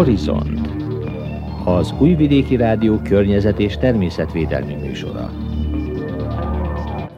Horizont 0.00 0.68
az 1.64 1.94
Újvidéki 1.98 2.56
Rádió 2.56 2.98
környezet 2.98 3.58
és 3.58 3.76
természetvédelmi 3.76 4.74
műsora. 4.74 5.30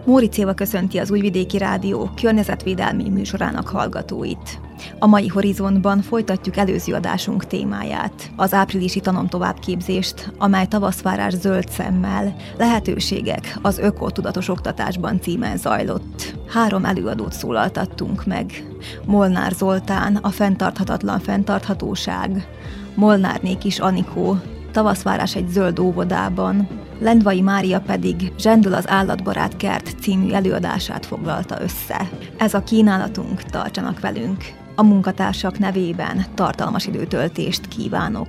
Móri 0.04 0.28
Céva 0.28 0.52
köszönti 0.52 0.98
az 0.98 1.10
Újvidéki 1.10 1.58
Rádió 1.58 2.10
környezetvédelmi 2.20 3.08
műsorának 3.08 3.68
hallgatóit. 3.68 4.60
A 5.02 5.06
mai 5.06 5.28
horizontban 5.28 6.00
folytatjuk 6.02 6.56
előző 6.56 6.94
adásunk 6.94 7.46
témáját, 7.46 8.30
az 8.36 8.54
áprilisi 8.54 9.00
tanomtovábbképzést, 9.00 10.32
amely 10.38 10.66
tavaszvárás 10.66 11.32
zöld 11.32 11.68
szemmel, 11.68 12.34
lehetőségek 12.58 13.58
az 13.62 13.78
ökotudatos 13.78 14.48
oktatásban 14.48 15.20
címen 15.20 15.56
zajlott. 15.56 16.34
Három 16.48 16.84
előadót 16.84 17.32
szólaltattunk 17.32 18.26
meg. 18.26 18.66
Molnár 19.04 19.52
Zoltán, 19.52 20.16
a 20.16 20.28
fenntarthatatlan 20.28 21.20
fenntarthatóság, 21.20 22.46
Molnárné 22.94 23.54
kis 23.54 23.78
Anikó, 23.78 24.38
tavaszvárás 24.72 25.36
egy 25.36 25.48
zöld 25.48 25.78
óvodában, 25.78 26.68
Lendvai 26.98 27.40
Mária 27.40 27.80
pedig 27.80 28.32
Zsendül 28.38 28.74
az 28.74 28.88
állatbarát 28.88 29.56
kert 29.56 29.94
című 30.00 30.32
előadását 30.32 31.06
foglalta 31.06 31.62
össze. 31.62 32.10
Ez 32.36 32.54
a 32.54 32.62
kínálatunk, 32.62 33.42
tartsanak 33.42 34.00
velünk! 34.00 34.60
A 34.74 34.82
munkatársak 34.82 35.58
nevében 35.58 36.24
tartalmas 36.34 36.86
időtöltést 36.86 37.68
kívánok! 37.68 38.28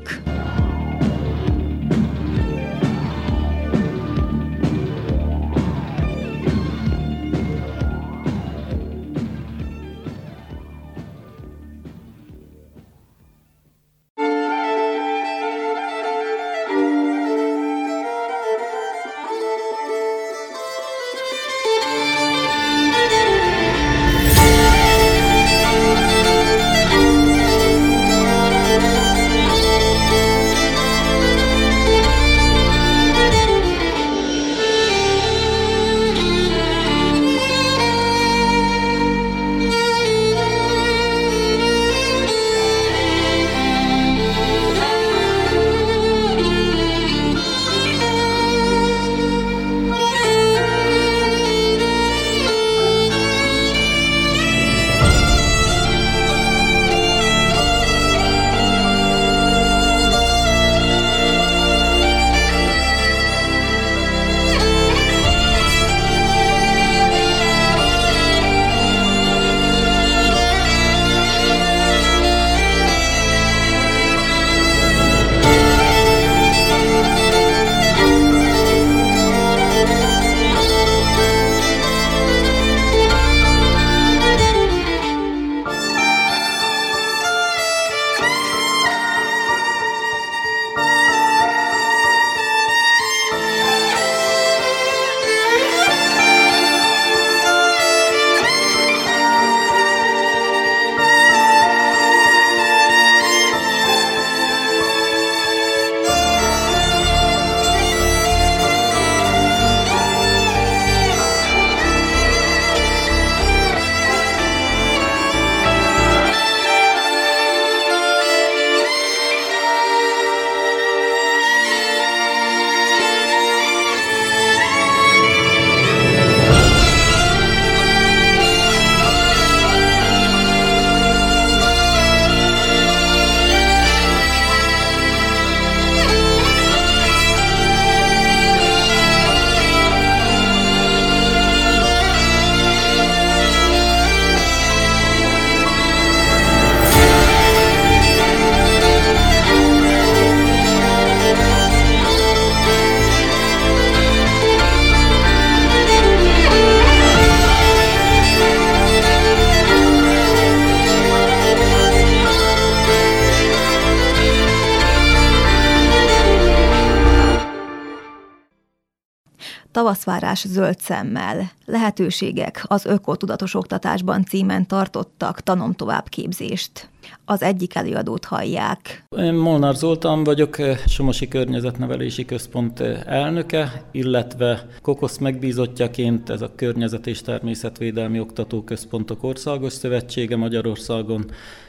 Tavaszvárás 169.73 170.45
zöld 170.47 170.79
szemmel. 170.79 171.51
Lehetőségek 171.65 172.63
az 172.67 172.85
ökotudatos 172.85 173.55
oktatásban 173.55 174.25
címen 174.25 174.67
tartottak 174.67 175.41
tanom 175.41 175.73
továbbképzést. 175.73 176.89
Az 177.25 177.41
egyik 177.41 177.75
előadót 177.75 178.25
hallják. 178.25 179.05
Én 179.17 179.33
Molnár 179.33 179.75
Zoltán 179.75 180.23
vagyok, 180.23 180.57
Somosi 180.87 181.27
Környezetnevelési 181.27 182.25
Központ 182.25 182.79
elnöke, 183.05 183.83
illetve 183.91 184.67
Kokosz 184.81 185.17
megbízottjaként 185.17 186.29
ez 186.29 186.41
a 186.41 186.55
Környezet 186.55 187.07
és 187.07 187.21
Természetvédelmi 187.21 188.19
Oktatóközpontok 188.19 189.23
Országos 189.23 189.73
Szövetsége 189.73 190.35
Magyarországon, 190.35 191.25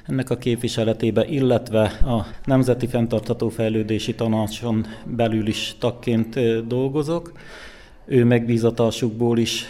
ennek 0.06 0.31
a 0.31 0.37
képviseletébe, 0.37 1.27
illetve 1.27 1.83
a 1.85 2.27
Nemzeti 2.45 2.87
Fentartató 2.87 3.49
Fejlődési 3.49 4.15
Tanácson 4.15 4.87
belül 5.05 5.47
is 5.47 5.75
tagként 5.79 6.67
dolgozok 6.67 7.33
ő 8.06 8.25
megbízatásukból 8.25 9.39
is 9.39 9.65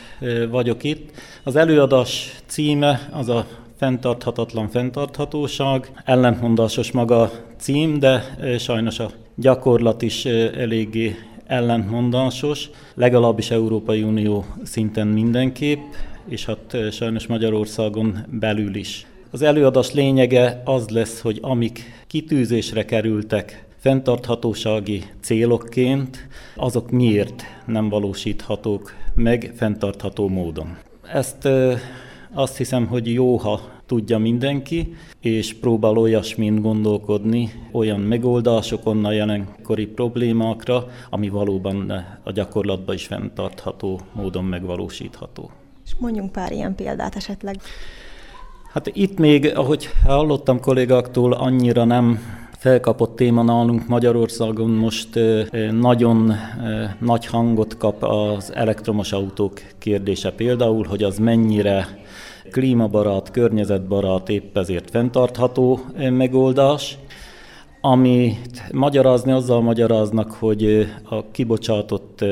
vagyok 0.50 0.84
itt. 0.84 1.10
Az 1.42 1.56
előadás 1.56 2.40
címe 2.46 3.08
az 3.12 3.28
a 3.28 3.46
fenntarthatatlan 3.76 4.68
fenntarthatóság. 4.68 6.02
Ellentmondásos 6.04 6.92
maga 6.92 7.30
cím, 7.56 7.98
de 7.98 8.36
sajnos 8.58 8.98
a 8.98 9.10
gyakorlat 9.36 10.02
is 10.02 10.24
eléggé 10.24 11.16
ellentmondásos, 11.46 12.70
legalábbis 12.94 13.50
Európai 13.50 14.02
Unió 14.02 14.44
szinten 14.62 15.06
mindenképp, 15.06 15.92
és 16.28 16.44
hát 16.44 16.76
sajnos 16.92 17.26
Magyarországon 17.26 18.26
belül 18.30 18.74
is. 18.74 19.06
Az 19.30 19.42
előadás 19.42 19.92
lényege 19.92 20.62
az 20.64 20.88
lesz, 20.88 21.20
hogy 21.20 21.38
amik 21.42 22.04
kitűzésre 22.06 22.84
kerültek 22.84 23.64
fenntarthatósági 23.84 25.04
célokként, 25.20 26.28
azok 26.56 26.90
miért 26.90 27.42
nem 27.66 27.88
valósíthatók 27.88 28.92
meg 29.14 29.52
fenntartható 29.56 30.28
módon. 30.28 30.76
Ezt 31.12 31.48
azt 32.32 32.56
hiszem, 32.56 32.86
hogy 32.86 33.12
jó, 33.12 33.36
ha 33.36 33.60
tudja 33.86 34.18
mindenki, 34.18 34.94
és 35.20 35.54
próbál 35.54 35.96
olyasmin 35.96 36.60
gondolkodni, 36.60 37.50
olyan 37.72 38.00
megoldásokon 38.00 39.04
a 39.04 39.12
jelenkori 39.12 39.86
problémákra, 39.86 40.86
ami 41.10 41.28
valóban 41.28 42.04
a 42.22 42.32
gyakorlatban 42.32 42.94
is 42.94 43.06
fenntartható 43.06 44.00
módon 44.12 44.44
megvalósítható. 44.44 45.50
És 45.84 45.94
mondjunk 45.98 46.32
pár 46.32 46.52
ilyen 46.52 46.74
példát 46.74 47.16
esetleg. 47.16 47.56
Hát 48.72 48.90
itt 48.92 49.18
még, 49.18 49.56
ahogy 49.56 49.88
hallottam 50.04 50.60
kollégáktól, 50.60 51.32
annyira 51.32 51.84
nem 51.84 52.20
felkapott 52.64 53.16
téma 53.16 53.42
nálunk 53.42 53.88
Magyarországon 53.88 54.70
most 54.70 55.08
nagyon 55.70 56.32
nagy 56.98 57.26
hangot 57.26 57.76
kap 57.76 58.02
az 58.02 58.54
elektromos 58.54 59.12
autók 59.12 59.60
kérdése 59.78 60.32
például, 60.32 60.84
hogy 60.88 61.02
az 61.02 61.18
mennyire 61.18 61.86
klímabarát, 62.50 63.30
környezetbarát, 63.30 64.28
épp 64.28 64.56
ezért 64.56 64.90
fenntartható 64.90 65.80
megoldás. 66.10 66.98
Amit 67.80 68.72
magyarázni, 68.72 69.32
azzal 69.32 69.60
magyaráznak, 69.60 70.30
hogy 70.30 70.86
a 71.08 71.30
kibocsátott 71.30 72.24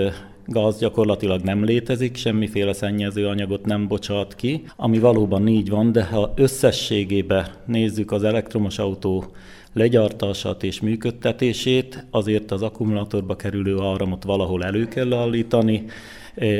gáz 0.46 0.78
gyakorlatilag 0.78 1.40
nem 1.40 1.64
létezik, 1.64 2.16
semmiféle 2.16 2.72
szennyező 2.72 3.26
anyagot 3.26 3.64
nem 3.64 3.88
bocsát 3.88 4.34
ki, 4.34 4.62
ami 4.76 4.98
valóban 4.98 5.48
így 5.48 5.70
van, 5.70 5.92
de 5.92 6.04
ha 6.04 6.32
összességében 6.36 7.46
nézzük 7.66 8.12
az 8.12 8.24
elektromos 8.24 8.78
autó 8.78 9.24
legyartását 9.72 10.62
és 10.62 10.80
működtetését, 10.80 12.06
azért 12.10 12.50
az 12.50 12.62
akkumulátorba 12.62 13.36
kerülő 13.36 13.80
áramot 13.80 14.24
valahol 14.24 14.64
elő 14.64 14.88
kell 14.88 15.12
állítani, 15.12 15.84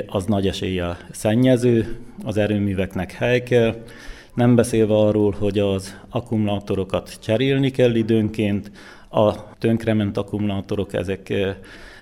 az 0.06 0.24
nagy 0.24 0.46
eséllyel 0.46 0.98
szennyező, 1.10 1.98
az 2.24 2.36
erőműveknek 2.36 3.12
hely 3.12 3.42
kell, 3.42 3.74
nem 4.34 4.54
beszélve 4.54 4.94
arról, 4.94 5.34
hogy 5.38 5.58
az 5.58 5.96
akkumulátorokat 6.08 7.18
cserélni 7.20 7.70
kell 7.70 7.94
időnként, 7.94 8.70
a 9.10 9.56
tönkrement 9.58 10.16
akkumulátorok 10.16 10.92
ezek, 10.92 11.32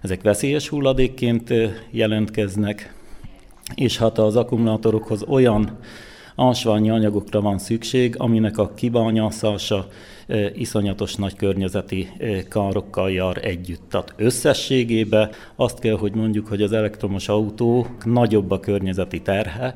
ezek 0.02 0.22
veszélyes 0.22 0.68
hulladékként 0.68 1.52
jelentkeznek, 1.90 2.94
és 3.74 3.98
hát 3.98 4.18
az 4.18 4.36
akkumulátorokhoz 4.36 5.22
olyan 5.22 5.78
ásványi 6.36 6.90
anyagokra 6.90 7.40
van 7.40 7.58
szükség, 7.58 8.14
aminek 8.18 8.58
a 8.58 8.74
kibányászása 8.74 9.88
iszonyatos 10.54 11.14
nagy 11.14 11.36
környezeti 11.36 12.08
károkkal 12.48 13.10
jár 13.10 13.44
együtt. 13.44 13.82
Tehát 13.88 14.14
összességében 14.16 15.30
azt 15.56 15.78
kell, 15.78 15.96
hogy 15.96 16.14
mondjuk, 16.14 16.46
hogy 16.46 16.62
az 16.62 16.72
elektromos 16.72 17.28
autó 17.28 17.86
nagyobb 18.04 18.50
a 18.50 18.60
környezeti 18.60 19.22
terhe, 19.22 19.74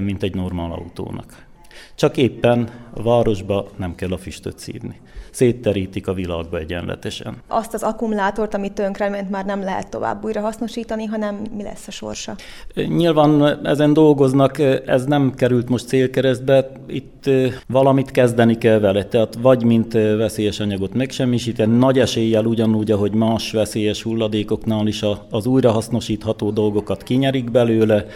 mint 0.00 0.22
egy 0.22 0.34
normál 0.34 0.72
autónak. 0.72 1.46
Csak 1.94 2.16
éppen 2.16 2.68
a 2.94 3.02
városba 3.02 3.68
nem 3.76 3.94
kell 3.94 4.12
a 4.12 4.18
füstöt 4.18 4.58
szívni. 4.58 5.00
Szétterítik 5.32 6.08
a 6.08 6.12
világba 6.12 6.58
egyenletesen. 6.58 7.36
Azt 7.48 7.74
az 7.74 7.82
akkumulátort, 7.82 8.54
amit 8.54 8.72
tönkrement, 8.72 9.30
már 9.30 9.44
nem 9.44 9.62
lehet 9.62 9.90
tovább 9.90 10.24
újra 10.24 10.40
hasznosítani, 10.40 11.04
hanem 11.04 11.42
mi 11.56 11.62
lesz 11.62 11.86
a 11.86 11.90
sorsa? 11.90 12.34
Nyilván 12.74 13.60
ezen 13.66 13.92
dolgoznak, 13.92 14.58
ez 14.86 15.04
nem 15.04 15.34
került 15.34 15.68
most 15.68 15.86
célkeresztbe, 15.86 16.70
itt 16.86 17.30
valamit 17.66 18.10
kezdeni 18.10 18.58
kell 18.58 18.78
vele, 18.78 19.04
tehát 19.04 19.38
vagy 19.40 19.64
mint 19.64 19.92
veszélyes 19.92 20.60
anyagot 20.60 20.94
megsemmisíteni, 20.94 21.76
nagy 21.76 21.98
eséllyel 21.98 22.44
ugyanúgy, 22.44 22.90
ahogy 22.90 23.12
más 23.12 23.52
veszélyes 23.52 24.02
hulladékoknál 24.02 24.86
is 24.86 25.04
az 25.30 25.46
újrahasznosítható 25.46 26.50
dolgokat 26.50 27.02
kinyerik 27.02 27.50
belőle, 27.50 28.06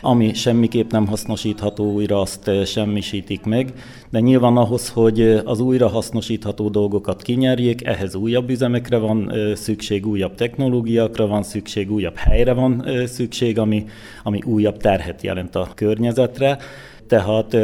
ami 0.00 0.34
semmiképp 0.34 0.90
nem 0.90 1.06
hasznosítható 1.06 1.92
újra, 1.92 2.20
azt 2.20 2.48
eh, 2.48 2.64
semmisítik 2.64 3.44
meg, 3.44 3.72
de 4.10 4.20
nyilván 4.20 4.56
ahhoz, 4.56 4.88
hogy 4.88 5.20
eh, 5.20 5.40
az 5.44 5.60
újra 5.60 5.88
hasznosítható 5.88 6.68
dolgokat 6.68 7.22
kinyerjék, 7.22 7.84
ehhez 7.86 8.14
újabb 8.14 8.50
üzemekre 8.50 8.98
van 8.98 9.32
eh, 9.32 9.54
szükség, 9.54 10.06
újabb 10.06 10.34
technológiákra 10.34 11.26
van 11.26 11.42
szükség, 11.42 11.92
újabb 11.92 12.16
helyre 12.16 12.52
van 12.52 12.84
szükség, 13.06 13.58
ami, 13.58 13.84
ami 14.22 14.40
újabb 14.44 14.76
terhet 14.76 15.22
jelent 15.22 15.54
a 15.54 15.68
környezetre. 15.74 16.58
Tehát 17.06 17.56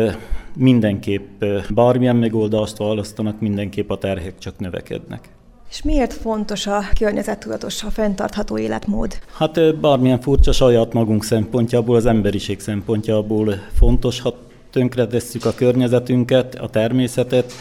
mindenképp 0.57 1.45
bármilyen 1.75 2.17
megoldást 2.17 2.77
választanak, 2.77 3.41
mindenképp 3.41 3.91
a 3.91 3.99
terhek 3.99 4.39
csak 4.39 4.59
növekednek. 4.59 5.29
És 5.75 5.83
miért 5.83 6.13
fontos 6.13 6.67
a 6.67 6.81
környezettudatos, 6.99 7.83
a 7.83 7.91
fenntartható 7.91 8.59
életmód? 8.59 9.19
Hát 9.37 9.81
bármilyen 9.81 10.21
furcsa 10.21 10.53
saját 10.53 10.93
magunk 10.93 11.25
szempontjából, 11.25 11.97
az 11.97 12.07
emberiség 12.07 12.61
szempontjából 12.61 13.55
fontos, 13.79 14.21
ha 14.21 14.35
tönkretesszük 14.71 15.45
a 15.45 15.55
környezetünket, 15.55 16.55
a 16.55 16.69
természetet, 16.69 17.53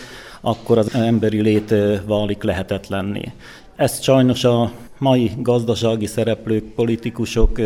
akkor 0.42 0.78
az 0.78 0.94
emberi 0.94 1.42
lét 1.42 1.74
válik 2.06 2.44
lehetetlenné. 2.44 3.32
Ezt 3.76 4.04
sajnos 4.04 4.44
a 4.44 4.72
mai 4.98 5.32
gazdasági 5.38 6.06
szereplők, 6.06 6.64
politikusok 6.64 7.62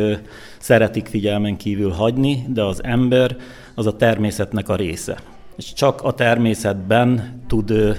szeretik 0.60 1.08
figyelmen 1.08 1.58
kívül 1.58 1.92
hagyni, 1.92 2.46
de 2.50 2.64
az 2.64 2.84
ember 2.84 3.36
az 3.76 3.86
a 3.86 3.96
természetnek 3.96 4.70
a 4.70 4.76
része. 4.76 5.18
És 5.56 5.74
csak 5.74 6.02
a 6.02 6.14
természetben 6.14 7.42
tud 7.48 7.98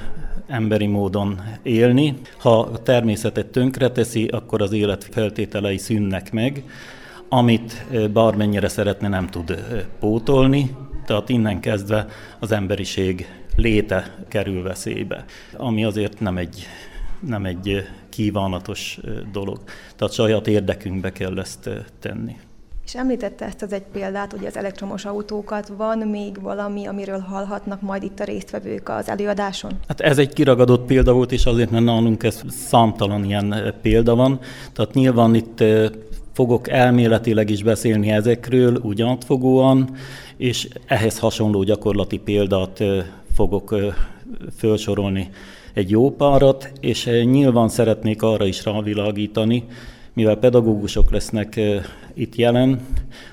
emberi 0.49 0.87
módon 0.87 1.41
élni. 1.63 2.15
Ha 2.39 2.59
a 2.59 2.83
természetet 2.83 3.47
tönkreteszi, 3.47 4.27
akkor 4.27 4.63
az 4.63 4.73
élet 4.73 5.05
feltételei 5.05 5.79
szűnnek 5.79 6.33
meg, 6.33 6.65
amit 7.29 7.87
bármennyire 8.13 8.69
szeretne 8.69 9.09
nem 9.09 9.27
tud 9.27 9.65
pótolni, 10.01 10.77
tehát 11.07 11.29
innen 11.29 11.61
kezdve 11.61 12.07
az 12.39 12.53
emberiség 12.53 13.27
léte 13.57 14.25
kerül 14.29 14.63
veszélybe, 14.63 15.25
ami 15.57 15.85
azért 15.85 16.21
nem 16.21 16.37
egy, 16.37 16.67
nem 17.21 17.45
egy 17.45 17.87
kívánatos 18.09 18.99
dolog. 19.33 19.61
Tehát 19.97 20.15
saját 20.15 20.47
érdekünkbe 20.47 21.13
kell 21.13 21.39
ezt 21.39 21.71
tenni. 22.01 22.37
És 22.89 22.95
említette 22.95 23.45
ezt 23.45 23.63
az 23.63 23.73
egy 23.73 23.85
példát, 23.93 24.33
hogy 24.33 24.47
az 24.47 24.57
elektromos 24.57 25.05
autókat. 25.05 25.73
Van 25.77 25.99
még 25.99 26.43
valami, 26.43 26.87
amiről 26.87 27.19
hallhatnak 27.19 27.81
majd 27.81 28.03
itt 28.03 28.21
a 28.21 28.25
résztvevők 28.25 28.89
az 28.89 29.09
előadáson? 29.09 29.73
Hát 29.89 30.01
ez 30.01 30.19
egy 30.19 30.33
kiragadott 30.33 30.87
példa 30.87 31.13
volt, 31.13 31.33
és 31.33 31.45
azért, 31.45 31.71
mert 31.71 31.85
nálunk 31.85 32.23
ez 32.23 32.43
számtalan 32.49 33.25
ilyen 33.25 33.75
példa 33.83 34.15
van. 34.15 34.41
Tehát 34.73 34.95
nyilván 34.95 35.35
itt 35.35 35.65
fogok 36.33 36.69
elméletileg 36.69 37.51
is 37.51 37.63
beszélni 37.63 38.11
ezekről, 38.11 38.81
úgy 38.83 39.03
átfogóan, 39.03 39.91
és 40.37 40.69
ehhez 40.87 41.19
hasonló 41.19 41.63
gyakorlati 41.63 42.19
példát 42.19 42.83
fogok 43.35 43.75
felsorolni 44.57 45.31
egy 45.75 45.91
jó 45.91 46.11
párat, 46.11 46.71
és 46.81 47.05
nyilván 47.25 47.69
szeretnék 47.69 48.23
arra 48.23 48.47
is 48.47 48.65
rávilágítani, 48.65 49.65
mivel 50.19 50.37
pedagógusok 50.37 51.11
lesznek 51.11 51.61
itt 52.15 52.35
jelen, 52.35 52.81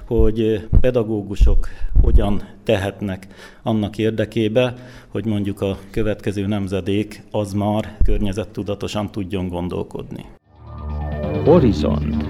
hogy 0.07 0.67
pedagógusok 0.81 1.67
hogyan 2.01 2.41
tehetnek 2.63 3.27
annak 3.63 3.97
érdekébe, 3.97 4.73
hogy 5.07 5.25
mondjuk 5.25 5.61
a 5.61 5.77
következő 5.89 6.45
nemzedék 6.45 7.23
az 7.31 7.53
már 7.53 7.97
környezettudatosan 8.03 9.11
tudjon 9.11 9.47
gondolkodni. 9.47 10.25
Horizont 11.43 12.25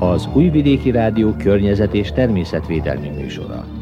az 0.00 0.28
Újvidéki 0.34 0.90
Rádió 0.90 1.32
környezet 1.32 1.94
és 1.94 2.12
természetvédelmi 2.12 3.08
műsora. 3.08 3.73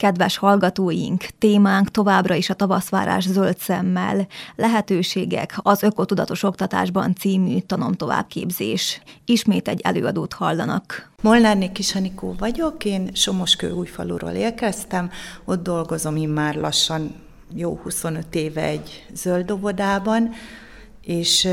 Kedves 0.00 0.36
hallgatóink, 0.36 1.26
témánk 1.38 1.90
továbbra 1.90 2.34
is 2.34 2.50
a 2.50 2.54
tavaszvárás 2.54 3.24
zöld 3.24 3.58
szemmel, 3.58 4.26
lehetőségek 4.56 5.54
az 5.56 5.82
Ökotudatos 5.82 6.42
Oktatásban 6.42 7.14
című 7.14 7.58
tanomtovábbképzés. 7.58 9.02
Ismét 9.24 9.68
egy 9.68 9.80
előadót 9.80 10.32
hallanak. 10.32 11.10
Molnárné 11.22 11.72
Kisanikó 11.72 12.34
vagyok, 12.38 12.84
én 12.84 13.10
Somoskő 13.14 13.70
újfaluról 13.70 14.30
érkeztem, 14.30 15.10
ott 15.44 15.62
dolgozom 15.62 16.16
én 16.16 16.28
már 16.28 16.54
lassan 16.54 17.14
jó 17.54 17.80
25 17.82 18.34
éve 18.34 18.62
egy 18.62 19.06
zöld 19.14 19.50
óvodában, 19.50 20.30
és 21.04 21.48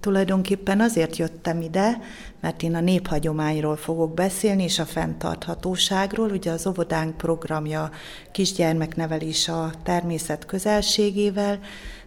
tulajdonképpen 0.00 0.80
azért 0.80 1.16
jöttem 1.16 1.60
ide, 1.60 2.00
mert 2.40 2.62
én 2.62 2.74
a 2.74 2.80
néphagyományról 2.80 3.76
fogok 3.76 4.14
beszélni, 4.14 4.62
és 4.62 4.78
a 4.78 4.84
fenntarthatóságról. 4.84 6.30
Ugye 6.30 6.50
az 6.50 6.66
óvodánk 6.66 7.16
programja 7.16 7.90
kisgyermeknevelés 8.32 9.48
a 9.48 9.70
természet 9.82 10.46
közelségével, 10.46 11.58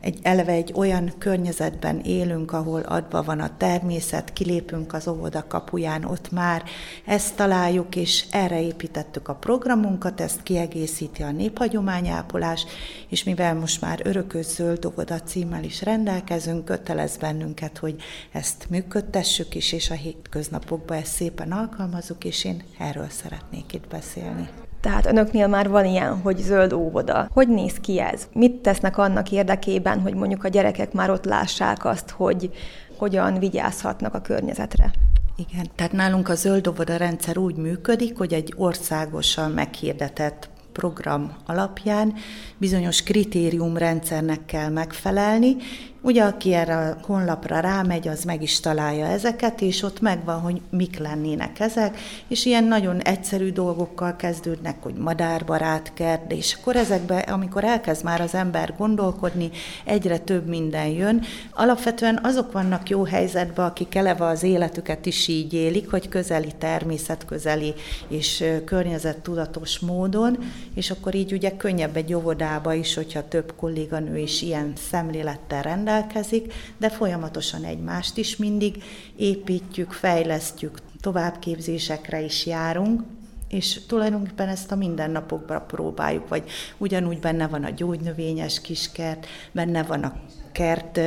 egy 0.01 0.19
eleve 0.21 0.51
egy 0.51 0.73
olyan 0.75 1.13
környezetben 1.17 1.99
élünk, 1.99 2.51
ahol 2.51 2.81
adva 2.81 3.23
van 3.23 3.39
a 3.39 3.57
természet, 3.57 4.33
kilépünk 4.33 4.93
az 4.93 5.07
óvoda 5.07 5.47
kapuján, 5.47 6.03
ott 6.03 6.31
már 6.31 6.63
ezt 7.05 7.35
találjuk, 7.35 7.95
és 7.95 8.25
erre 8.31 8.61
építettük 8.61 9.27
a 9.27 9.35
programunkat, 9.35 10.21
ezt 10.21 10.43
kiegészíti 10.43 11.23
a 11.23 11.31
néphagyományápolás, 11.31 12.65
és 13.09 13.23
mivel 13.23 13.55
most 13.55 13.81
már 13.81 13.99
örökös 14.03 14.45
zöld 14.45 14.85
óvoda 14.85 15.19
címmel 15.21 15.63
is 15.63 15.81
rendelkezünk, 15.81 16.65
kötelez 16.65 17.17
bennünket, 17.17 17.77
hogy 17.77 17.95
ezt 18.31 18.69
működtessük 18.69 19.55
is, 19.55 19.71
és 19.71 19.89
a 19.89 19.93
hétköznapokban 20.21 20.97
ezt 20.97 21.13
szépen 21.13 21.51
alkalmazunk, 21.51 22.23
és 22.23 22.45
én 22.45 22.63
erről 22.79 23.09
szeretnék 23.09 23.73
itt 23.73 23.87
beszélni. 23.87 24.49
Tehát 24.81 25.05
önöknél 25.05 25.47
már 25.47 25.69
van 25.69 25.85
ilyen, 25.85 26.19
hogy 26.21 26.37
zöld 26.37 26.73
óvoda. 26.73 27.27
Hogy 27.31 27.47
néz 27.47 27.73
ki 27.73 27.99
ez? 27.99 28.27
Mit 28.33 28.55
tesznek 28.55 28.97
annak 28.97 29.31
érdekében, 29.31 29.99
hogy 29.99 30.13
mondjuk 30.13 30.43
a 30.43 30.47
gyerekek 30.47 30.93
már 30.93 31.09
ott 31.09 31.25
lássák 31.25 31.85
azt, 31.85 32.09
hogy 32.09 32.51
hogyan 32.97 33.39
vigyázhatnak 33.39 34.13
a 34.13 34.21
környezetre? 34.21 34.91
Igen, 35.35 35.69
tehát 35.75 35.91
nálunk 35.91 36.29
a 36.29 36.35
zöld 36.35 36.67
óvoda 36.67 36.97
rendszer 36.97 37.37
úgy 37.37 37.55
működik, 37.55 38.17
hogy 38.17 38.33
egy 38.33 38.53
országosan 38.57 39.51
meghirdetett 39.51 40.49
program 40.71 41.35
alapján 41.45 42.13
bizonyos 42.57 43.03
kritériumrendszernek 43.03 44.45
kell 44.45 44.69
megfelelni, 44.69 45.55
Ugye, 46.03 46.23
aki 46.23 46.53
erre 46.53 46.77
a 46.77 46.97
honlapra 47.01 47.59
rámegy, 47.59 48.07
az 48.07 48.23
meg 48.23 48.41
is 48.41 48.59
találja 48.59 49.05
ezeket, 49.05 49.61
és 49.61 49.83
ott 49.83 50.01
megvan, 50.01 50.39
hogy 50.39 50.61
mik 50.69 50.97
lennének 50.97 51.59
ezek, 51.59 51.99
és 52.27 52.45
ilyen 52.45 52.63
nagyon 52.63 53.01
egyszerű 53.01 53.51
dolgokkal 53.51 54.15
kezdődnek, 54.15 54.83
hogy 54.83 54.93
madárbarát 54.93 55.91
kert, 55.93 56.31
és 56.31 56.57
akkor 56.59 56.75
ezekbe, 56.75 57.17
amikor 57.17 57.63
elkezd 57.63 58.03
már 58.03 58.21
az 58.21 58.35
ember 58.35 58.73
gondolkodni, 58.77 59.49
egyre 59.85 60.17
több 60.17 60.47
minden 60.47 60.87
jön. 60.87 61.21
Alapvetően 61.53 62.19
azok 62.23 62.51
vannak 62.51 62.89
jó 62.89 63.03
helyzetben, 63.03 63.65
akik 63.65 63.95
eleve 63.95 64.25
az 64.25 64.43
életüket 64.43 65.05
is 65.05 65.27
így 65.27 65.53
élik, 65.53 65.89
hogy 65.89 66.09
közeli 66.09 66.51
természetközeli 66.57 67.73
és 68.07 68.43
környezettudatos 68.65 69.79
módon, 69.79 70.37
és 70.75 70.91
akkor 70.91 71.15
így 71.15 71.33
ugye 71.33 71.57
könnyebb 71.57 71.95
egy 71.95 72.13
óvodába 72.13 72.73
is, 72.73 72.95
hogyha 72.95 73.27
több 73.27 73.53
kolléganő 73.55 74.17
is 74.17 74.41
ilyen 74.41 74.73
szemlélettel 74.89 75.61
rendelkezik, 75.61 75.89
rendelkezik, 75.91 76.53
de 76.77 76.89
folyamatosan 76.89 77.63
egymást 77.63 78.17
is 78.17 78.37
mindig 78.37 78.83
építjük, 79.15 79.91
fejlesztjük, 79.91 80.79
továbbképzésekre 81.01 82.21
is 82.21 82.45
járunk, 82.45 83.01
és 83.49 83.79
tulajdonképpen 83.87 84.47
ezt 84.47 84.71
a 84.71 84.75
mindennapokban 84.75 85.63
próbáljuk, 85.67 86.27
vagy 86.27 86.43
ugyanúgy 86.77 87.19
benne 87.19 87.47
van 87.47 87.63
a 87.63 87.69
gyógynövényes 87.69 88.61
kiskert, 88.61 89.27
benne 89.51 89.83
van 89.83 90.03
a 90.03 90.13
kert, 90.51 90.99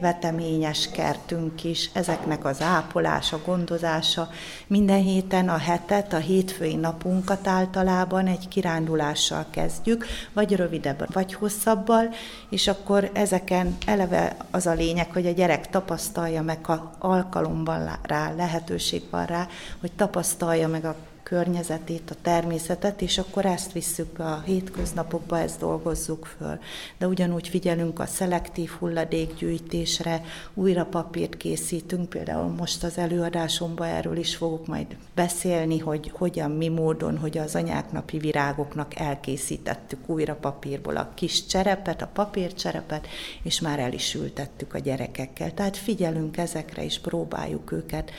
veteményes 0.00 0.90
kertünk 0.90 1.64
is, 1.64 1.90
ezeknek 1.92 2.44
az 2.44 2.62
ápolása, 2.62 3.40
gondozása. 3.44 4.28
Minden 4.66 5.02
héten 5.02 5.48
a 5.48 5.56
hetet, 5.56 6.12
a 6.12 6.16
hétfői 6.16 6.76
napunkat 6.76 7.46
általában 7.46 8.26
egy 8.26 8.48
kirándulással 8.48 9.46
kezdjük, 9.50 10.06
vagy 10.32 10.56
rövidebb, 10.56 11.12
vagy 11.12 11.34
hosszabbal, 11.34 12.08
és 12.50 12.68
akkor 12.68 13.10
ezeken 13.12 13.76
eleve 13.86 14.36
az 14.50 14.66
a 14.66 14.72
lényeg, 14.72 15.12
hogy 15.12 15.26
a 15.26 15.32
gyerek 15.32 15.70
tapasztalja 15.70 16.42
meg, 16.42 16.64
ha 16.64 16.90
alkalomban 16.98 17.98
rá, 18.02 18.32
lehetőség 18.36 19.02
van 19.10 19.26
rá, 19.26 19.48
hogy 19.80 19.92
tapasztalja 19.92 20.68
meg 20.68 20.84
a 20.84 20.96
környezetét, 21.22 22.10
a 22.10 22.14
természetet, 22.22 23.02
és 23.02 23.18
akkor 23.18 23.44
ezt 23.46 23.72
visszük 23.72 24.18
a 24.18 24.42
hétköznapokba, 24.44 25.38
ezt 25.38 25.58
dolgozzuk 25.58 26.26
föl. 26.38 26.58
De 26.98 27.06
ugyanúgy 27.06 27.48
figyelünk 27.48 27.98
a 27.98 28.06
szelektív 28.06 28.70
hulladékgyűjtésre, 28.78 30.22
újra 30.54 30.84
papírt 30.84 31.36
készítünk, 31.36 32.08
például 32.08 32.48
most 32.48 32.84
az 32.84 32.98
előadásomban 32.98 33.88
erről 33.88 34.16
is 34.16 34.36
fogok 34.36 34.66
majd 34.66 34.96
beszélni, 35.14 35.78
hogy 35.78 36.10
hogyan, 36.14 36.50
mi 36.50 36.68
módon, 36.68 37.18
hogy 37.18 37.38
az 37.38 37.54
anyáknapi 37.54 38.18
virágoknak 38.18 38.98
elkészítettük 38.98 40.08
újra 40.08 40.34
papírból 40.34 40.96
a 40.96 41.12
kis 41.14 41.46
cserepet, 41.46 42.02
a 42.02 42.10
papírcserepet, 42.12 43.06
és 43.42 43.60
már 43.60 43.78
el 43.78 43.92
is 43.92 44.14
ültettük 44.14 44.74
a 44.74 44.78
gyerekekkel. 44.78 45.54
Tehát 45.54 45.76
figyelünk 45.76 46.36
ezekre, 46.36 46.84
és 46.84 46.98
próbáljuk 46.98 47.72
őket 47.72 48.10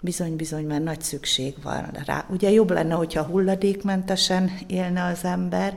bizony-bizony 0.00 0.66
már 0.66 0.80
nagy 0.80 1.00
szükség 1.00 1.54
van 1.62 1.90
rá. 2.06 2.26
Ugye 2.30 2.50
jobb 2.50 2.70
lenne, 2.70 2.94
hogyha 2.94 3.22
hulladékmentesen 3.22 4.50
élne 4.66 5.04
az 5.04 5.24
ember, 5.24 5.76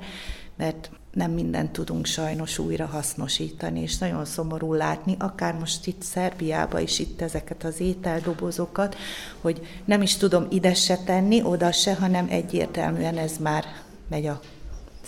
mert 0.57 0.89
nem 1.13 1.31
mindent 1.31 1.71
tudunk 1.71 2.05
sajnos 2.05 2.59
újra 2.59 2.85
hasznosítani, 2.85 3.81
és 3.81 3.97
nagyon 3.97 4.25
szomorú 4.25 4.73
látni, 4.73 5.15
akár 5.19 5.53
most 5.53 5.87
itt 5.87 6.01
Szerbiába 6.01 6.79
is 6.79 6.99
itt 6.99 7.21
ezeket 7.21 7.63
az 7.63 7.79
ételdobozokat, 7.79 8.95
hogy 9.41 9.61
nem 9.85 10.01
is 10.01 10.17
tudom 10.17 10.47
ide 10.49 10.73
se 10.73 10.97
tenni, 10.97 11.43
oda 11.43 11.71
se, 11.71 11.95
hanem 11.95 12.27
egyértelműen 12.29 13.17
ez 13.17 13.37
már 13.37 13.65
megy 14.09 14.25
a 14.25 14.39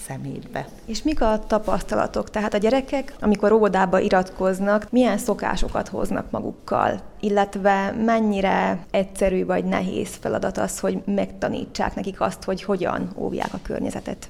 szemétbe. 0.08 0.68
És 0.86 1.04
mik 1.04 1.22
a 1.22 1.40
tapasztalatok? 1.48 2.30
Tehát 2.30 2.54
a 2.54 2.58
gyerekek, 2.58 3.16
amikor 3.20 3.52
óvodába 3.52 4.00
iratkoznak, 4.00 4.88
milyen 4.92 5.18
szokásokat 5.18 5.88
hoznak 5.88 6.32
magukkal? 6.32 7.02
Illetve 7.20 7.92
mennyire 8.06 8.86
egyszerű 8.92 9.46
vagy 9.46 9.66
nehéz 9.66 10.16
feladat 10.16 10.58
az, 10.58 10.80
hogy 10.80 11.02
megtanítsák 11.06 11.96
nekik 11.96 12.22
azt, 12.22 12.44
hogy 12.44 12.64
hogyan 12.64 13.10
óvják 13.18 13.54
a 13.54 13.60
környezetet? 13.64 14.28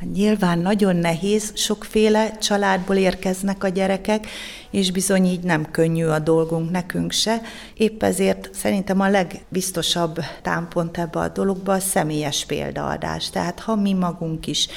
Hát 0.00 0.12
nyilván 0.12 0.58
nagyon 0.58 0.96
nehéz, 0.96 1.52
sokféle 1.54 2.36
családból 2.36 2.96
érkeznek 2.96 3.64
a 3.64 3.68
gyerekek, 3.68 4.26
és 4.70 4.90
bizony 4.90 5.24
így 5.24 5.40
nem 5.40 5.70
könnyű 5.70 6.04
a 6.04 6.18
dolgunk 6.18 6.70
nekünk 6.70 7.12
se. 7.12 7.40
Épp 7.74 8.02
ezért 8.02 8.50
szerintem 8.52 9.00
a 9.00 9.08
legbiztosabb 9.08 10.18
támpont 10.42 10.98
ebbe 10.98 11.18
a 11.18 11.28
dologba 11.28 11.72
a 11.72 11.78
személyes 11.78 12.44
példaadás. 12.44 13.30
Tehát 13.30 13.60
ha 13.60 13.76
mi 13.76 13.92
magunk 13.92 14.46
is 14.46 14.68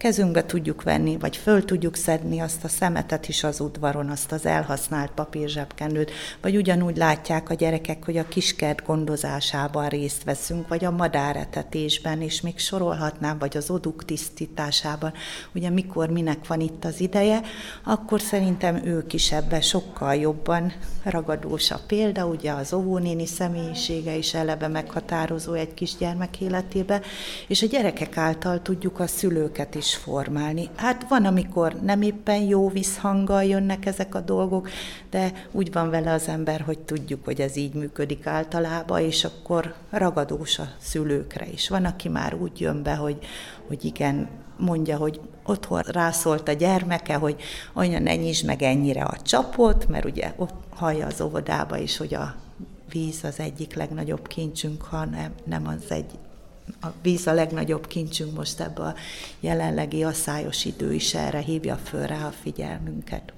kezünkbe 0.00 0.44
tudjuk 0.44 0.82
venni, 0.82 1.18
vagy 1.18 1.36
föl 1.36 1.64
tudjuk 1.64 1.96
szedni 1.96 2.38
azt 2.38 2.64
a 2.64 2.68
szemetet 2.68 3.28
is 3.28 3.44
az 3.44 3.60
udvaron, 3.60 4.10
azt 4.10 4.32
az 4.32 4.46
elhasznált 4.46 5.10
papírzsebkendőt, 5.10 6.10
vagy 6.40 6.56
ugyanúgy 6.56 6.96
látják 6.96 7.50
a 7.50 7.54
gyerekek, 7.54 8.04
hogy 8.04 8.16
a 8.16 8.28
kiskert 8.28 8.84
gondozásában 8.86 9.88
részt 9.88 10.24
veszünk, 10.24 10.68
vagy 10.68 10.84
a 10.84 10.90
madáretetésben, 10.90 12.22
és 12.22 12.40
még 12.40 12.58
sorolhatnám, 12.58 13.38
vagy 13.38 13.56
az 13.56 13.70
oduk 13.70 14.04
tisztításában, 14.04 15.12
ugye 15.54 15.70
mikor 15.70 16.10
minek 16.10 16.46
van 16.46 16.60
itt 16.60 16.84
az 16.84 17.00
ideje, 17.00 17.40
akkor 17.84 18.20
szerintem 18.20 18.84
ők 18.84 19.12
is 19.12 19.32
ebbe 19.32 19.60
sokkal 19.60 20.14
jobban 20.14 20.72
ragadós 21.04 21.70
a 21.70 21.80
példa, 21.86 22.26
ugye 22.26 22.52
az 22.52 22.72
óvónéni 22.72 23.26
személyisége 23.26 24.14
is 24.14 24.34
eleve 24.34 24.68
meghatározó 24.68 25.52
egy 25.52 25.74
kisgyermek 25.74 26.40
életébe, 26.40 27.00
és 27.46 27.62
a 27.62 27.66
gyerekek 27.66 28.16
által 28.16 28.62
tudjuk 28.62 29.00
a 29.00 29.06
szülőket 29.06 29.74
is 29.74 29.88
is 29.90 29.96
formálni. 29.96 30.68
Hát 30.76 31.08
van, 31.08 31.24
amikor 31.24 31.72
nem 31.82 32.02
éppen 32.02 32.42
jó 32.42 32.68
visszhanggal 32.68 33.44
jönnek 33.44 33.86
ezek 33.86 34.14
a 34.14 34.20
dolgok, 34.20 34.68
de 35.10 35.32
úgy 35.50 35.72
van 35.72 35.90
vele 35.90 36.12
az 36.12 36.28
ember, 36.28 36.60
hogy 36.60 36.78
tudjuk, 36.78 37.24
hogy 37.24 37.40
ez 37.40 37.56
így 37.56 37.74
működik 37.74 38.26
általában, 38.26 39.00
és 39.00 39.24
akkor 39.24 39.74
ragadós 39.90 40.58
a 40.58 40.68
szülőkre 40.78 41.46
is. 41.52 41.68
Van, 41.68 41.84
aki 41.84 42.08
már 42.08 42.34
úgy 42.34 42.60
jön 42.60 42.82
be, 42.82 42.94
hogy, 42.94 43.18
hogy 43.66 43.84
igen, 43.84 44.28
mondja, 44.56 44.96
hogy 44.96 45.20
otthon 45.44 45.80
rászólt 45.80 46.48
a 46.48 46.52
gyermeke, 46.52 47.14
hogy 47.14 47.36
anya 47.72 47.98
ne 47.98 48.16
nyisd 48.16 48.46
meg 48.46 48.62
ennyire 48.62 49.02
a 49.02 49.20
csapot, 49.22 49.88
mert 49.88 50.04
ugye 50.04 50.32
ott 50.36 50.54
hallja 50.70 51.06
az 51.06 51.20
óvodába 51.20 51.78
is, 51.78 51.96
hogy 51.96 52.14
a 52.14 52.34
víz 52.90 53.24
az 53.24 53.38
egyik 53.38 53.74
legnagyobb 53.74 54.26
kincsünk, 54.26 54.82
hanem 54.82 55.32
nem 55.44 55.66
az 55.66 55.90
egy 55.90 56.10
a 56.80 56.86
víz 57.02 57.26
a 57.26 57.32
legnagyobb 57.32 57.86
kincsünk 57.86 58.36
most 58.36 58.60
ebbe 58.60 58.82
a 58.82 58.94
jelenlegi 59.40 60.04
asszályos 60.04 60.64
idő 60.64 60.92
is 60.92 61.14
erre 61.14 61.38
hívja 61.38 61.76
föl 61.76 62.06
rá 62.06 62.26
a 62.26 62.32
figyelmünket. 62.42 63.32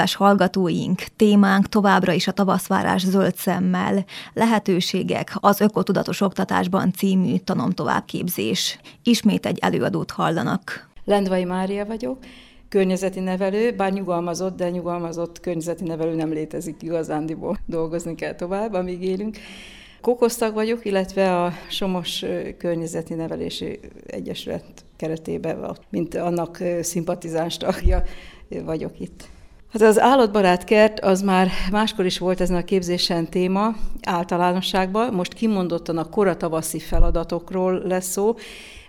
Kedves 0.00 0.18
hallgatóink, 0.18 1.02
témánk 1.16 1.68
továbbra 1.68 2.12
is 2.12 2.26
a 2.26 2.32
tavaszvárás 2.32 3.04
zöld 3.04 3.34
szemmel, 3.36 4.04
lehetőségek 4.32 5.32
az 5.34 5.60
Ökotudatos 5.60 6.20
Oktatásban 6.20 6.92
című 6.92 7.36
tanom 7.36 7.70
továbbképzés. 7.70 8.78
Ismét 9.02 9.46
egy 9.46 9.58
előadót 9.58 10.10
hallanak. 10.10 10.88
Lendvai 11.04 11.44
Mária 11.44 11.86
vagyok, 11.86 12.18
környezeti 12.68 13.20
nevelő, 13.20 13.74
bár 13.76 13.92
nyugalmazott, 13.92 14.56
de 14.56 14.70
nyugalmazott 14.70 15.40
környezeti 15.40 15.84
nevelő 15.84 16.14
nem 16.14 16.32
létezik 16.32 16.82
igazándiból. 16.82 17.58
Dolgozni 17.66 18.14
kell 18.14 18.34
tovább, 18.34 18.72
amíg 18.72 19.02
élünk. 19.02 19.36
Kokosztag 20.00 20.54
vagyok, 20.54 20.84
illetve 20.84 21.44
a 21.44 21.52
Somos 21.68 22.24
Környezeti 22.58 23.14
Nevelési 23.14 23.80
Egyesület 24.06 24.64
keretében, 24.96 25.76
mint 25.90 26.14
annak 26.14 26.62
szimpatizáns 26.80 27.56
tagja 27.56 28.02
vagyok 28.64 29.00
itt. 29.00 29.28
Hát 29.72 29.82
az 29.82 30.00
állatbarát 30.00 30.64
kert 30.64 31.00
az 31.00 31.22
már 31.22 31.48
máskor 31.70 32.04
is 32.04 32.18
volt 32.18 32.40
ezen 32.40 32.56
a 32.56 32.64
képzésen 32.64 33.28
téma 33.28 33.74
általánosságban, 34.02 35.14
most 35.14 35.32
kimondottan 35.32 35.98
a 35.98 36.08
koratavaszi 36.08 36.78
feladatokról 36.78 37.82
lesz 37.84 38.10
szó, 38.10 38.34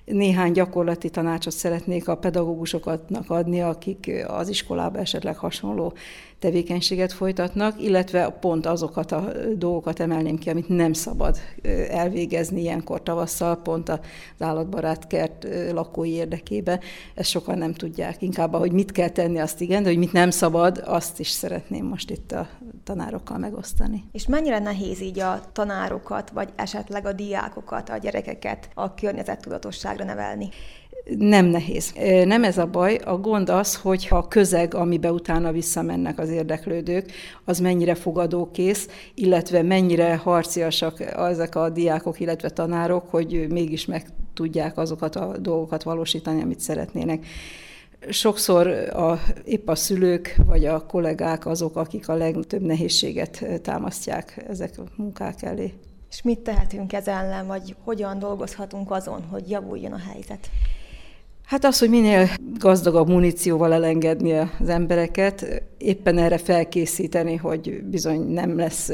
néhány 0.05 0.51
gyakorlati 0.51 1.09
tanácsot 1.09 1.53
szeretnék 1.53 2.07
a 2.07 2.17
pedagógusoknak 2.17 3.29
adni, 3.29 3.61
akik 3.61 4.11
az 4.27 4.49
iskolában 4.49 5.01
esetleg 5.01 5.37
hasonló 5.37 5.93
tevékenységet 6.41 7.13
folytatnak, 7.13 7.81
illetve 7.81 8.29
pont 8.29 8.65
azokat 8.65 9.11
a 9.11 9.31
dolgokat 9.55 9.99
emelném 9.99 10.37
ki, 10.37 10.49
amit 10.49 10.67
nem 10.67 10.93
szabad 10.93 11.37
elvégezni 11.89 12.61
ilyenkor 12.61 13.03
tavasszal, 13.03 13.61
pont 13.61 13.89
az 13.89 13.99
állatbarát 14.39 15.07
kert 15.07 15.47
lakói 15.71 16.11
érdekében. 16.11 16.79
Ezt 17.15 17.29
sokan 17.29 17.57
nem 17.57 17.73
tudják. 17.73 18.21
Inkább, 18.21 18.55
hogy 18.55 18.71
mit 18.71 18.91
kell 18.91 19.09
tenni, 19.09 19.39
azt 19.39 19.61
igen, 19.61 19.83
de 19.83 19.89
hogy 19.89 19.97
mit 19.97 20.11
nem 20.11 20.29
szabad, 20.29 20.83
azt 20.85 21.19
is 21.19 21.29
szeretném 21.29 21.85
most 21.85 22.09
itt 22.09 22.31
a 22.31 22.47
tanárokkal 22.83 23.37
megosztani. 23.37 24.03
És 24.11 24.27
mennyire 24.27 24.59
nehéz 24.59 25.01
így 25.01 25.19
a 25.19 25.41
tanárokat, 25.51 26.29
vagy 26.29 26.49
esetleg 26.55 27.05
a 27.05 27.13
diákokat, 27.13 27.89
a 27.89 27.97
gyerekeket 27.97 28.69
a 28.73 28.93
környezettudatosságra 28.93 30.03
nevelni? 30.03 30.49
Nem 31.17 31.45
nehéz. 31.45 31.93
Nem 32.25 32.43
ez 32.43 32.57
a 32.57 32.65
baj, 32.65 32.95
a 32.95 33.17
gond 33.17 33.49
az, 33.49 33.75
hogy 33.75 34.07
a 34.09 34.27
közeg, 34.27 34.73
amibe 34.73 35.11
utána 35.11 35.51
visszamennek 35.51 36.19
az 36.19 36.29
érdeklődők, 36.29 37.11
az 37.45 37.59
mennyire 37.59 37.95
fogadókész, 37.95 38.87
illetve 39.15 39.61
mennyire 39.61 40.15
harciasak 40.15 40.99
ezek 40.99 41.55
a 41.55 41.69
diákok, 41.69 42.19
illetve 42.19 42.49
tanárok, 42.49 43.09
hogy 43.09 43.47
mégis 43.49 43.85
meg 43.85 44.05
tudják 44.33 44.77
azokat 44.77 45.15
a 45.15 45.37
dolgokat 45.37 45.83
valósítani, 45.83 46.41
amit 46.41 46.59
szeretnének. 46.59 47.25
Sokszor 48.09 48.67
a, 48.93 49.19
épp 49.45 49.67
a 49.67 49.75
szülők 49.75 50.35
vagy 50.45 50.65
a 50.65 50.85
kollégák 50.85 51.45
azok, 51.45 51.75
akik 51.75 52.09
a 52.09 52.13
legtöbb 52.13 52.61
nehézséget 52.61 53.45
támasztják 53.61 54.45
ezek 54.47 54.77
a 54.77 54.83
munkák 54.95 55.41
elé. 55.41 55.73
És 56.09 56.21
mit 56.21 56.39
tehetünk 56.39 56.93
ez 56.93 57.07
ellen, 57.07 57.47
vagy 57.47 57.75
hogyan 57.83 58.19
dolgozhatunk 58.19 58.91
azon, 58.91 59.23
hogy 59.29 59.49
javuljon 59.49 59.91
a 59.91 59.99
helyzet? 60.11 60.49
Hát 61.51 61.65
az, 61.65 61.79
hogy 61.79 61.89
minél 61.89 62.29
gazdagabb 62.57 63.07
munícióval 63.09 63.73
elengedni 63.73 64.31
az 64.31 64.69
embereket, 64.69 65.63
éppen 65.77 66.17
erre 66.17 66.37
felkészíteni, 66.37 67.35
hogy 67.35 67.83
bizony 67.83 68.21
nem 68.21 68.57
lesz 68.57 68.91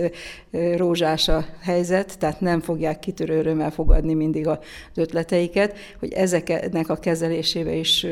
rózsás 0.76 1.28
a 1.28 1.46
helyzet, 1.62 2.18
tehát 2.20 2.42
nem 2.42 2.60
fogják 2.60 3.00
kitörő 3.00 3.38
örömmel 3.38 3.72
fogadni 3.72 4.14
mindig 4.14 4.48
az 4.48 4.58
ötleteiket, 4.96 5.78
hogy 6.00 6.12
ezeknek 6.12 6.90
a 6.90 6.96
kezelésébe 6.96 7.74
is 7.74 8.06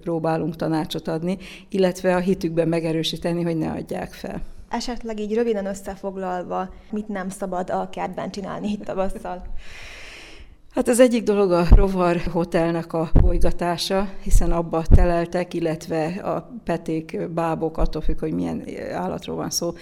próbálunk 0.00 0.56
tanácsot 0.56 1.08
adni, 1.08 1.38
illetve 1.68 2.14
a 2.14 2.18
hitükben 2.18 2.68
megerősíteni, 2.68 3.42
hogy 3.42 3.56
ne 3.56 3.70
adják 3.70 4.12
fel. 4.12 4.42
Esetleg 4.68 5.20
így 5.20 5.34
röviden 5.34 5.66
összefoglalva, 5.66 6.74
mit 6.90 7.08
nem 7.08 7.28
szabad 7.28 7.70
a 7.70 7.88
kertben 7.92 8.30
csinálni 8.30 8.68
itt 8.68 8.84
tavasszal? 8.84 9.42
Hát 10.74 10.88
az 10.88 11.00
egyik 11.00 11.22
dolog 11.22 11.52
a 11.52 11.66
rovar 11.70 12.16
hotelnek 12.16 12.92
a 12.92 13.10
bolygatása, 13.20 14.08
hiszen 14.22 14.52
abba 14.52 14.82
teleltek, 14.94 15.54
illetve 15.54 16.06
a 16.06 16.50
peték, 16.64 17.28
bábok, 17.28 17.78
attól 17.78 18.02
függ, 18.02 18.18
hogy 18.18 18.32
milyen 18.32 18.64
állatról 18.92 19.36
van 19.36 19.50
szó, 19.50 19.72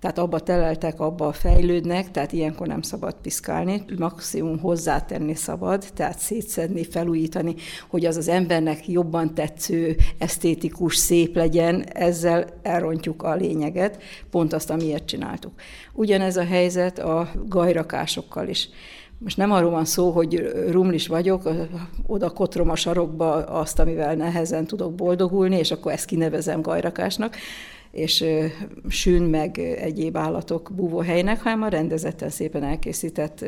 tehát 0.00 0.18
abba 0.18 0.40
teleltek, 0.40 1.00
abba 1.00 1.32
fejlődnek, 1.32 2.10
tehát 2.10 2.32
ilyenkor 2.32 2.66
nem 2.66 2.82
szabad 2.82 3.14
piszkálni, 3.22 3.84
maximum 3.98 4.58
hozzátenni 4.58 5.34
szabad, 5.34 5.84
tehát 5.94 6.18
szétszedni, 6.18 6.84
felújítani, 6.84 7.54
hogy 7.88 8.04
az 8.04 8.16
az 8.16 8.28
embernek 8.28 8.88
jobban 8.88 9.34
tetsző, 9.34 9.96
esztétikus, 10.18 10.96
szép 10.96 11.36
legyen, 11.36 11.82
ezzel 11.82 12.46
elrontjuk 12.62 13.22
a 13.22 13.34
lényeget, 13.34 14.02
pont 14.30 14.52
azt, 14.52 14.70
amiért 14.70 15.06
csináltuk. 15.06 15.52
Ugyanez 15.92 16.36
a 16.36 16.44
helyzet 16.44 16.98
a 16.98 17.30
gajrakásokkal 17.46 18.48
is. 18.48 18.68
Most 19.18 19.36
nem 19.36 19.52
arról 19.52 19.70
van 19.70 19.84
szó, 19.84 20.10
hogy 20.10 20.52
rumlis 20.70 21.06
vagyok, 21.06 21.48
oda 22.06 22.30
kotrom 22.30 22.70
a 22.70 22.76
sarokba 22.76 23.32
azt, 23.34 23.78
amivel 23.78 24.14
nehezen 24.14 24.66
tudok 24.66 24.94
boldogulni, 24.94 25.56
és 25.56 25.70
akkor 25.70 25.92
ezt 25.92 26.04
kinevezem 26.04 26.60
gajrakásnak, 26.60 27.36
és 27.96 28.24
sűn 28.88 29.22
meg 29.22 29.58
egyéb 29.58 30.16
állatok 30.16 30.70
búvóhelynek, 30.74 31.42
hanem 31.42 31.62
a 31.62 31.68
rendezetten 31.68 32.30
szépen 32.30 32.62
elkészített 32.62 33.44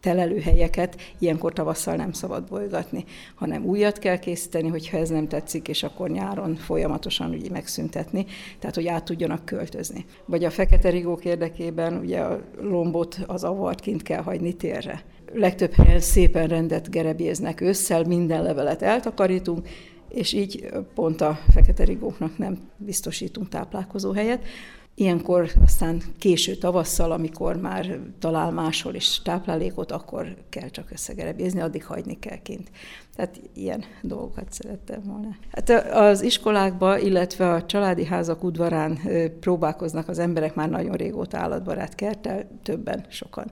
telelőhelyeket 0.00 0.96
ilyenkor 1.18 1.52
tavasszal 1.52 1.94
nem 1.94 2.12
szabad 2.12 2.48
bolygatni, 2.48 3.04
hanem 3.34 3.64
újat 3.64 3.98
kell 3.98 4.18
készíteni, 4.18 4.68
hogyha 4.68 4.98
ez 4.98 5.08
nem 5.08 5.28
tetszik, 5.28 5.68
és 5.68 5.82
akkor 5.82 6.10
nyáron 6.10 6.54
folyamatosan 6.54 7.30
ugye 7.30 7.50
megszüntetni, 7.50 8.26
tehát 8.58 8.74
hogy 8.74 8.86
át 8.86 9.04
tudjanak 9.04 9.44
költözni. 9.44 10.04
Vagy 10.24 10.44
a 10.44 10.50
fekete 10.50 10.90
rigók 10.90 11.24
érdekében 11.24 11.98
ugye 11.98 12.20
a 12.20 12.40
lombot, 12.60 13.18
az 13.26 13.44
avart 13.44 13.80
kint 13.80 14.02
kell 14.02 14.22
hagyni 14.22 14.52
térre 14.52 15.04
legtöbb 15.32 15.72
helyen 15.72 16.00
szépen 16.00 16.46
rendet 16.46 16.90
gerebéznek 16.90 17.60
ősszel, 17.60 18.04
minden 18.04 18.42
levelet 18.42 18.82
eltakarítunk, 18.82 19.68
és 20.08 20.32
így 20.32 20.68
pont 20.94 21.20
a 21.20 21.38
fekete 21.48 21.84
rigóknak 21.84 22.38
nem 22.38 22.58
biztosítunk 22.76 23.48
táplálkozó 23.48 24.12
helyet. 24.12 24.44
Ilyenkor 25.00 25.50
aztán 25.64 26.02
késő 26.18 26.54
tavasszal, 26.54 27.12
amikor 27.12 27.56
már 27.56 27.98
talál 28.18 28.50
máshol 28.50 28.94
is 28.94 29.22
táplálékot, 29.22 29.92
akkor 29.92 30.36
kell 30.48 30.68
csak 30.68 30.90
összegerebézni, 30.90 31.60
addig 31.60 31.84
hagyni 31.84 32.18
kell 32.18 32.36
kint. 32.42 32.70
Tehát 33.16 33.40
ilyen 33.54 33.84
dolgokat 34.02 34.52
szerettem 34.52 35.02
volna. 35.04 35.28
Hát 35.52 35.70
az 35.94 36.22
iskolákba, 36.22 36.98
illetve 36.98 37.50
a 37.50 37.66
családi 37.66 38.04
házak 38.04 38.44
udvarán 38.44 38.98
próbálkoznak 39.40 40.08
az 40.08 40.18
emberek 40.18 40.54
már 40.54 40.68
nagyon 40.70 40.96
régóta 40.96 41.38
állatbarát 41.38 41.94
kerttel, 41.94 42.48
többen, 42.62 43.04
sokan. 43.08 43.50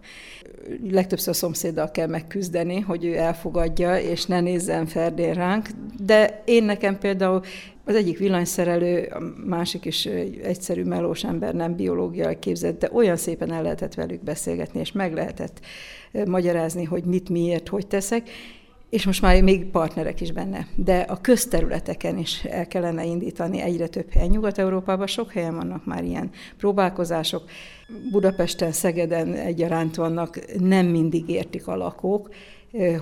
Legtöbbször 0.91 1.29
a 1.29 1.37
szomszéddal 1.37 1.91
kell 1.91 2.07
megküzdeni, 2.07 2.81
hogy 2.81 3.05
ő 3.05 3.17
elfogadja, 3.17 3.99
és 3.99 4.25
ne 4.25 4.41
nézzen 4.41 4.87
ferdén 4.87 5.35
ránk, 5.35 5.69
de 5.99 6.43
én 6.45 6.65
nekem 6.65 6.99
például 6.99 7.43
az 7.89 7.95
egyik 7.95 8.19
villanyszerelő, 8.19 9.13
a 9.15 9.23
másik 9.47 9.85
is 9.85 10.07
egy 10.07 10.39
egyszerű 10.43 10.85
melós 10.85 11.25
ember, 11.25 11.55
nem 11.55 11.77
biológiai 11.77 12.39
képzett, 12.39 12.79
de 12.79 12.89
olyan 12.93 13.17
szépen 13.17 13.53
el 13.53 13.63
lehetett 13.63 13.95
velük 13.95 14.23
beszélgetni, 14.23 14.81
és 14.81 14.93
meg 14.93 15.15
lehetett 15.15 15.61
magyarázni, 16.27 16.85
hogy 16.85 17.05
mit, 17.05 17.29
miért, 17.29 17.69
hogy 17.69 17.87
teszek, 17.87 18.29
és 18.91 19.07
most 19.07 19.23
már 19.23 19.43
még 19.43 19.65
partnerek 19.65 20.21
is 20.21 20.33
benne. 20.33 20.67
De 20.75 20.99
a 20.99 21.21
közterületeken 21.21 22.19
is 22.19 22.45
el 22.45 22.67
kellene 22.67 23.05
indítani 23.05 23.61
egyre 23.61 23.87
több 23.87 24.13
helyen. 24.13 24.29
Nyugat-Európában 24.29 25.07
sok 25.07 25.33
helyen 25.33 25.55
vannak 25.55 25.85
már 25.85 26.05
ilyen 26.05 26.31
próbálkozások. 26.59 27.43
Budapesten, 28.11 28.73
Szegeden 28.73 29.33
egyaránt 29.35 29.95
vannak, 29.95 30.59
nem 30.59 30.87
mindig 30.87 31.29
értik 31.29 31.67
a 31.67 31.77
lakók, 31.77 32.29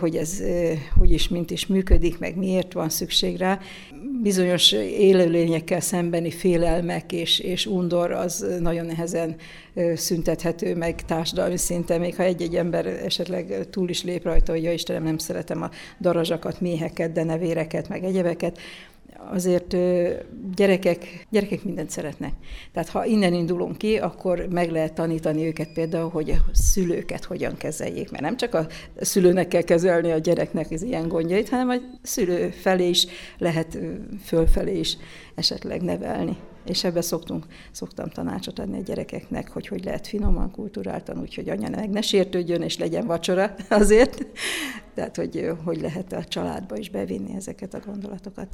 hogy 0.01 0.17
ez 0.17 0.43
hogy 0.99 1.13
is, 1.13 1.29
mint 1.29 1.51
is 1.51 1.67
működik, 1.67 2.19
meg 2.19 2.37
miért 2.37 2.73
van 2.73 2.89
szükség 2.89 3.37
rá. 3.37 3.59
Bizonyos 4.23 4.73
élőlényekkel 4.99 5.81
szembeni 5.81 6.31
félelmek 6.31 7.13
és, 7.13 7.39
és 7.39 7.67
undor 7.67 8.11
az 8.11 8.47
nagyon 8.61 8.87
nehezen 8.87 9.37
szüntethető 9.95 10.77
meg 10.77 11.05
társadalmi 11.05 11.57
szinten, 11.57 12.01
még 12.01 12.17
ha 12.17 12.23
egy-egy 12.23 12.57
ember 12.57 12.87
esetleg 12.87 13.67
túl 13.71 13.89
is 13.89 14.03
lép 14.03 14.25
rajta, 14.25 14.53
hogy 14.53 14.63
ja 14.63 14.73
Istenem, 14.73 15.03
nem 15.03 15.19
szeretem 15.19 15.63
a 15.63 15.71
darazsakat, 16.01 16.61
méheket, 16.61 17.13
de 17.13 17.25
nevéreket, 17.25 17.89
meg 17.89 18.05
egyebeket, 18.05 18.59
azért 19.31 19.77
gyerekek, 20.55 21.27
gyerekek 21.31 21.65
mindent 21.65 21.91
szeretnek. 21.91 22.33
Tehát 22.73 22.89
ha 22.89 23.05
innen 23.05 23.35
indulunk 23.35 23.79
ki, 23.79 23.99
akkor 23.99 24.47
meg 24.51 24.71
lehet 24.71 24.95
tanítani 24.95 25.47
őket 25.47 25.73
például, 25.73 26.11
hogy 26.11 26.31
a 26.31 26.37
szülőket 26.53 27.25
hogyan 27.25 27.57
kezeljék, 27.57 28.11
mert 28.11 28.23
nem 28.23 28.37
csak 28.37 28.55
a 28.55 28.67
szülőnek 29.01 29.49
kell 29.49 29.63
kezelni 29.63 30.11
a 30.11 30.19
gyereknek 30.19 30.71
az 30.71 30.83
ilyen 30.83 31.09
gondjait, 31.09 31.49
hanem 31.49 31.69
a 31.69 31.75
szülő 32.03 32.51
felé 32.51 32.89
is 32.89 33.07
lehet 33.39 33.79
fölfelé 34.25 34.79
is 34.79 34.97
esetleg 35.35 35.83
nevelni. 35.83 36.37
És 36.67 36.85
ebbe 36.85 37.01
szoktunk, 37.01 37.47
szoktam 37.71 38.09
tanácsot 38.09 38.59
adni 38.59 38.79
a 38.79 38.83
gyerekeknek, 38.83 39.49
hogy 39.49 39.67
hogy 39.67 39.85
lehet 39.85 40.07
finoman, 40.07 40.51
kulturáltan, 40.51 41.21
úgyhogy 41.21 41.49
anya 41.49 41.69
meg 41.69 41.91
ne 41.91 42.01
sértődjön, 42.01 42.63
és 42.63 42.79
legyen 42.79 43.07
vacsora 43.07 43.55
azért. 43.69 44.27
Tehát, 44.95 45.17
hogy 45.17 45.51
hogy 45.65 45.81
lehet 45.81 46.13
a 46.13 46.25
családba 46.25 46.77
is 46.77 46.91
bevinni 46.91 47.35
ezeket 47.35 47.75
a 47.75 47.81
gondolatokat. 47.87 48.49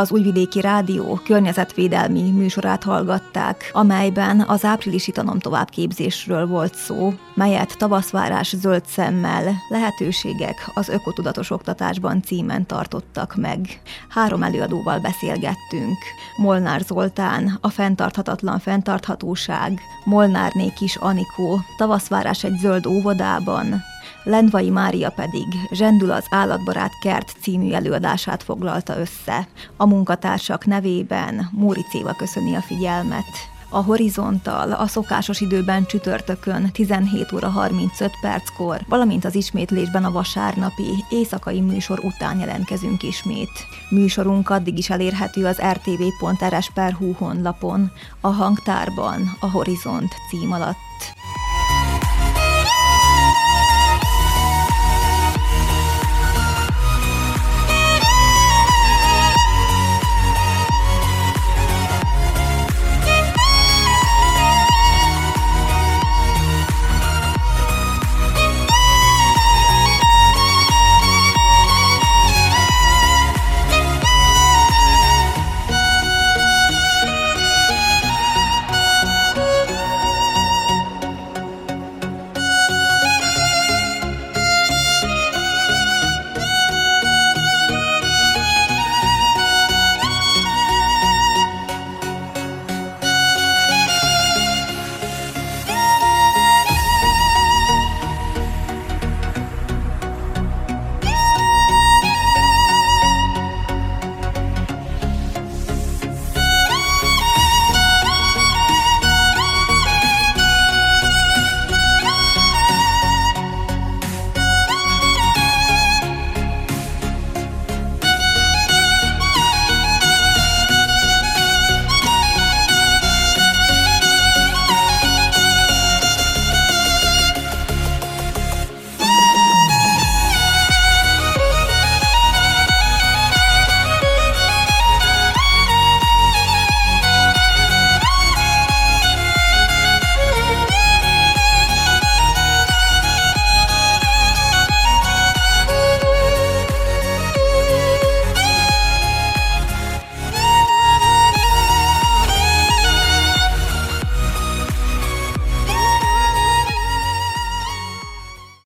Az 0.00 0.12
Újvidéki 0.12 0.60
Rádió 0.60 1.20
környezetvédelmi 1.24 2.30
műsorát 2.30 2.82
hallgatták, 2.82 3.70
amelyben 3.72 4.40
az 4.40 4.64
áprilisi 4.64 5.12
tanom 5.12 5.38
továbbképzésről 5.38 6.46
volt 6.46 6.74
szó, 6.74 7.12
melyet 7.34 7.78
Tavaszvárás 7.78 8.56
zöld 8.56 8.86
szemmel 8.86 9.52
lehetőségek 9.68 10.70
az 10.74 10.88
ökotudatos 10.88 11.50
oktatásban 11.50 12.22
címen 12.22 12.66
tartottak 12.66 13.34
meg. 13.36 13.80
Három 14.08 14.42
előadóval 14.42 14.98
beszélgettünk. 14.98 15.98
Molnár 16.36 16.80
Zoltán, 16.80 17.58
a 17.60 17.68
fenntarthatatlan 17.68 18.58
fenntarthatóság, 18.58 19.80
Molnárné 20.04 20.72
Kis 20.76 20.96
Anikó, 20.96 21.60
Tavaszvárás 21.76 22.44
egy 22.44 22.56
zöld 22.58 22.86
óvodában, 22.86 23.82
Lendvai 24.24 24.70
Mária 24.70 25.10
pedig 25.10 25.46
Zsendül 25.70 26.10
az 26.10 26.24
állatbarát 26.30 26.92
kert 27.00 27.32
című 27.40 27.72
előadását 27.72 28.42
foglalta 28.42 28.98
össze. 28.98 29.48
A 29.76 29.86
munkatársak 29.86 30.66
nevében 30.66 31.48
Móri 31.52 31.84
köszöni 32.16 32.54
a 32.54 32.60
figyelmet. 32.60 33.58
A 33.72 33.82
horizonttal 33.82 34.72
a 34.72 34.86
szokásos 34.86 35.40
időben 35.40 35.86
csütörtökön 35.86 36.70
17 36.72 37.32
óra 37.32 37.48
35 37.48 38.10
perckor, 38.20 38.80
valamint 38.88 39.24
az 39.24 39.34
ismétlésben 39.34 40.04
a 40.04 40.10
vasárnapi 40.10 41.04
éjszakai 41.10 41.60
műsor 41.60 41.98
után 41.98 42.38
jelentkezünk 42.38 43.02
ismét. 43.02 43.50
Műsorunk 43.90 44.50
addig 44.50 44.78
is 44.78 44.90
elérhető 44.90 45.46
az 45.46 45.60
rtv.rs.hu 45.72 47.12
honlapon, 47.12 47.90
a 48.20 48.28
hangtárban, 48.28 49.36
a 49.40 49.50
Horizont 49.50 50.14
cím 50.30 50.52
alatt. 50.52 50.76